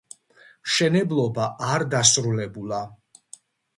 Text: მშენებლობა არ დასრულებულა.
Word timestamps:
მშენებლობა 0.69 1.45
არ 1.73 1.85
დასრულებულა. 1.93 2.85